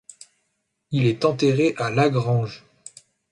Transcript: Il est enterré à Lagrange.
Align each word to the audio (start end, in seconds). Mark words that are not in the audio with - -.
Il 0.89 1.05
est 1.05 1.25
enterré 1.25 1.75
à 1.77 1.91
Lagrange. 1.91 2.63